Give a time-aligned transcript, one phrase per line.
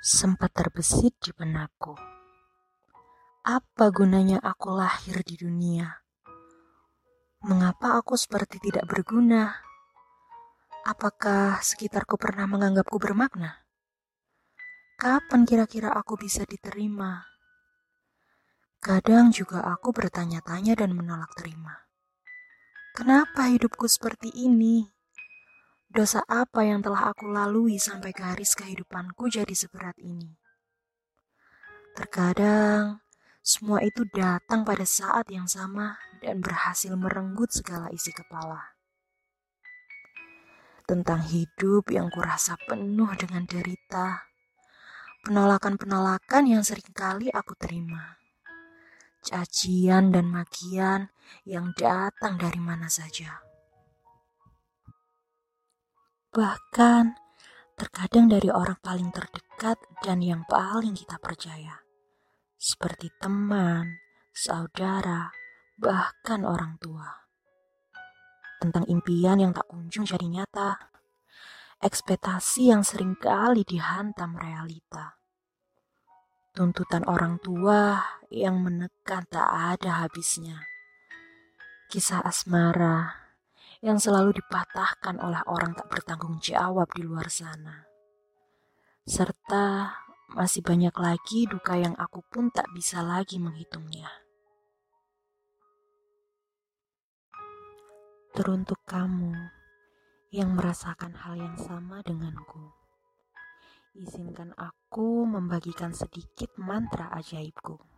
[0.00, 1.92] sempat terbesit di benakku.
[3.44, 5.92] Apa gunanya aku lahir di dunia?
[7.44, 9.52] Mengapa aku seperti tidak berguna?
[10.88, 13.60] Apakah sekitarku pernah menganggapku bermakna?
[14.96, 17.20] Kapan kira-kira aku bisa diterima?
[18.80, 21.76] Kadang juga aku bertanya-tanya dan menolak terima.
[22.96, 24.99] Kenapa hidupku seperti ini?
[25.90, 30.38] Dosa apa yang telah aku lalui sampai garis kehidupanku jadi seberat ini?
[31.98, 33.02] Terkadang,
[33.42, 38.78] semua itu datang pada saat yang sama dan berhasil merenggut segala isi kepala.
[40.86, 44.30] Tentang hidup yang kurasa penuh dengan derita,
[45.26, 48.14] penolakan-penolakan yang sering kali aku terima,
[49.26, 51.10] cacian dan makian
[51.42, 53.49] yang datang dari mana saja.
[56.30, 57.18] Bahkan
[57.74, 61.82] terkadang dari orang paling terdekat dan yang paling kita percaya.
[62.54, 63.98] Seperti teman,
[64.30, 65.34] saudara,
[65.74, 67.26] bahkan orang tua.
[68.62, 70.78] Tentang impian yang tak kunjung jadi nyata.
[71.82, 75.18] Ekspektasi yang sering kali dihantam realita.
[76.54, 77.98] Tuntutan orang tua
[78.30, 80.62] yang menekan tak ada habisnya.
[81.90, 83.29] Kisah asmara
[83.80, 87.88] yang selalu dipatahkan oleh orang tak bertanggung jawab di luar sana.
[89.08, 89.96] Serta
[90.36, 94.06] masih banyak lagi duka yang aku pun tak bisa lagi menghitungnya.
[98.36, 99.34] Teruntuk kamu
[100.30, 102.70] yang merasakan hal yang sama denganku.
[103.96, 107.89] Izinkan aku membagikan sedikit mantra ajaibku.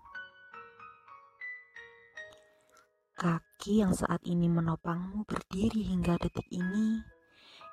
[3.63, 6.99] Kaki yang saat ini menopangmu berdiri hingga detik ini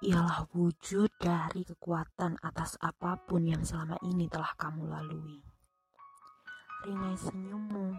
[0.06, 5.42] ialah wujud dari kekuatan atas apa pun yang selama ini telah kamu lalui.
[6.86, 7.98] Ringai senyummu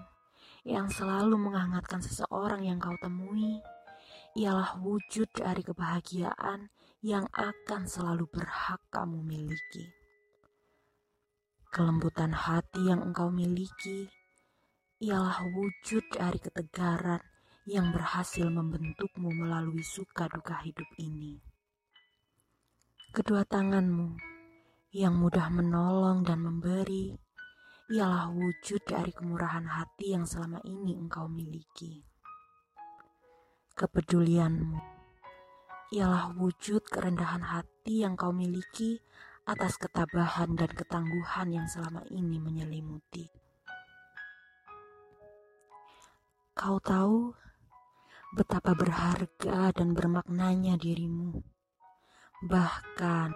[0.70, 3.58] yang selalu menghangatkan seseorang yang kau temui
[4.38, 6.70] ialah wujud dari kebahagiaan
[7.02, 9.90] yang akan selalu berhak kamu miliki.
[11.74, 14.06] Kelembutan hati yang engkau miliki
[15.02, 17.29] ialah wujud dari ketegaran
[17.68, 21.36] yang berhasil membentukmu melalui suka duka hidup ini.
[23.10, 24.16] Kedua tanganmu
[24.96, 27.12] yang mudah menolong dan memberi
[27.90, 32.06] ialah wujud dari kemurahan hati yang selama ini engkau miliki.
[33.74, 34.78] Kepedulianmu
[35.90, 39.02] ialah wujud kerendahan hati yang kau miliki
[39.42, 43.26] atas ketabahan dan ketangguhan yang selama ini menyelimuti.
[46.54, 47.34] Kau tahu
[48.30, 51.42] betapa berharga dan bermaknanya dirimu.
[52.46, 53.28] Bahkan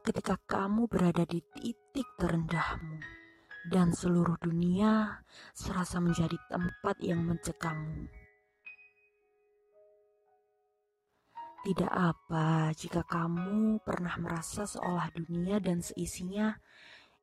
[0.00, 2.96] ketika kamu berada di titik terendahmu
[3.68, 5.20] dan seluruh dunia
[5.52, 8.08] serasa menjadi tempat yang mencekangmu.
[11.68, 16.56] Tidak apa jika kamu pernah merasa seolah dunia dan seisinya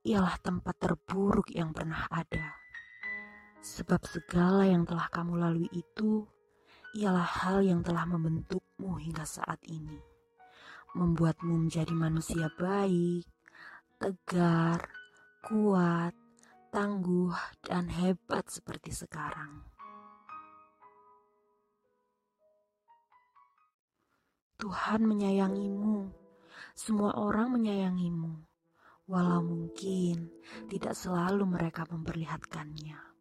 [0.05, 2.53] ialah tempat terburuk yang pernah ada.
[3.65, 6.29] Sebab segala yang telah kamu lalui itu
[6.95, 9.99] ialah hal yang telah membentukmu hingga saat ini,
[10.95, 13.27] membuatmu menjadi manusia baik,
[13.99, 14.87] tegar,
[15.43, 16.15] kuat,
[16.71, 17.35] tangguh,
[17.67, 19.67] dan hebat seperti sekarang.
[24.55, 26.15] Tuhan menyayangimu,
[26.79, 28.39] semua orang menyayangimu,
[29.11, 30.31] walau mungkin
[30.71, 33.14] tidak selalu mereka memperlihatkannya.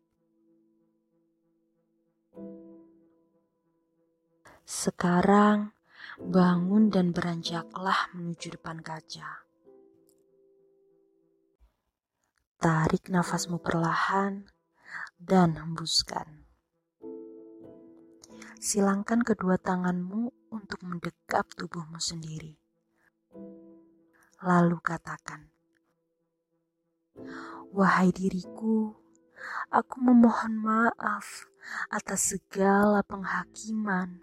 [4.64, 5.76] Sekarang
[6.16, 9.44] bangun dan beranjaklah menuju depan kaca.
[12.56, 14.48] Tarik nafasmu perlahan
[15.20, 16.48] dan hembuskan.
[18.56, 22.56] Silangkan kedua tanganmu untuk mendekap tubuhmu sendiri.
[24.40, 25.52] Lalu katakan,
[27.68, 29.03] "Wahai diriku,
[29.72, 31.48] aku memohon maaf
[31.88, 34.20] atas segala penghakiman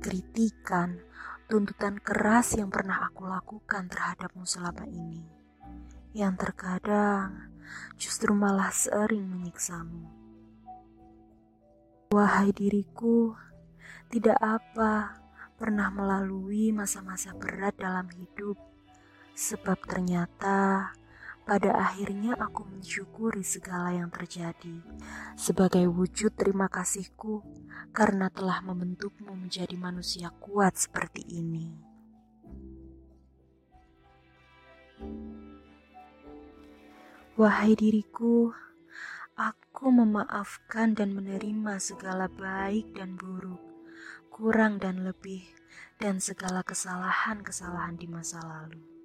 [0.00, 1.02] kritikan,
[1.46, 5.24] tuntutan keras yang pernah aku lakukan terhadapmu selama ini,
[6.16, 7.52] yang terkadang
[8.00, 10.08] justru malah sering menyiksamu.
[12.08, 13.36] Wahai diriku,
[14.08, 15.20] tidak apa
[15.60, 18.56] pernah melalui masa-masa berat dalam hidup,
[19.36, 20.88] sebab ternyata
[21.48, 24.84] pada akhirnya aku mensyukuri segala yang terjadi
[25.32, 27.40] sebagai wujud terima kasihku
[27.96, 31.72] karena telah membentukmu menjadi manusia kuat seperti ini.
[37.38, 38.52] Wahai diriku,
[39.38, 43.62] aku memaafkan dan menerima segala baik dan buruk,
[44.28, 45.46] kurang dan lebih,
[45.96, 48.97] dan segala kesalahan-kesalahan di masa lalu.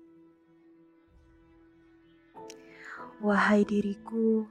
[3.23, 4.43] Wahai diriku,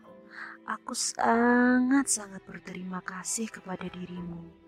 [0.65, 4.63] aku sangat-sangat berterima kasih kepada dirimu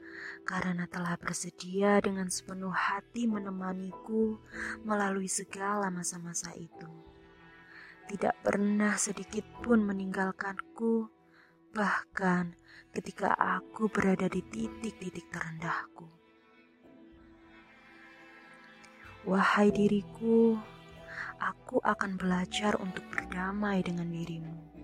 [0.44, 4.37] karena telah bersedia dengan sepenuh hati menemaniku
[4.84, 6.90] melalui segala masa-masa itu.
[8.05, 11.08] Tidak pernah sedikit pun meninggalkanku,
[11.72, 12.52] bahkan
[12.93, 16.06] ketika aku berada di titik-titik terendahku.
[19.25, 20.60] Wahai diriku,
[21.44, 24.75] aku akan belajar untuk berdamai dengan dirimu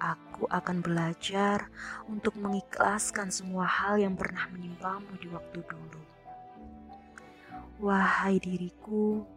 [0.00, 1.68] Aku akan belajar
[2.08, 6.00] untuk mengikhlaskan semua hal yang pernah menimpamu di waktu dulu.
[7.84, 9.28] Wahai diriku,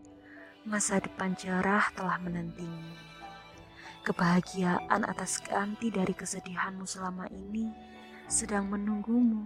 [0.64, 2.96] masa depan cerah telah menantimu.
[4.08, 7.68] Kebahagiaan atas ganti dari kesedihanmu selama ini
[8.32, 9.44] sedang menunggumu.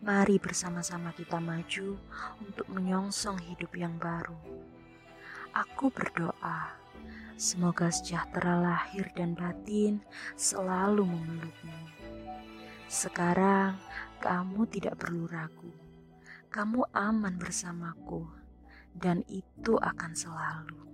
[0.00, 2.00] Mari bersama-sama kita maju
[2.40, 4.40] untuk menyongsong hidup yang baru.
[5.56, 6.68] Aku berdoa
[7.40, 10.04] Semoga sejahtera lahir dan batin
[10.36, 11.80] selalu memelukmu.
[12.92, 13.80] Sekarang
[14.20, 15.72] kamu tidak perlu ragu.
[16.52, 18.28] Kamu aman bersamaku
[18.92, 20.85] dan itu akan selalu.